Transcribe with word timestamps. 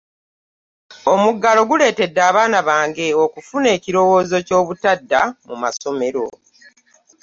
omugalo 1.13 1.61
guleetedde 1.69 2.21
abaana 2.29 2.59
bango 2.67 3.05
okufuna 3.25 3.67
ekirowoozo 3.77 4.37
ky'obutadda 4.47 5.21
mu 5.47 5.55
masomero 5.63 6.25